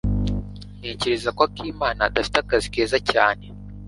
Ntekereza 0.79 1.29
ko 1.37 1.41
Akimana 1.47 1.99
adafite 2.09 2.37
akazi 2.39 2.67
keza 2.73 2.97
cyane. 3.11 3.43